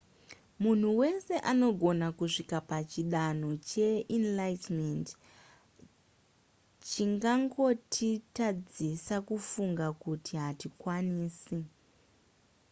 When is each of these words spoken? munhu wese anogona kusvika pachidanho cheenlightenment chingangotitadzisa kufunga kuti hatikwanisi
munhu 0.61 0.89
wese 1.01 1.33
anogona 1.51 2.07
kusvika 2.17 2.57
pachidanho 2.69 3.49
cheenlightenment 3.69 5.07
chingangotitadzisa 6.89 9.15
kufunga 9.27 9.87
kuti 10.03 10.33
hatikwanisi 10.43 11.57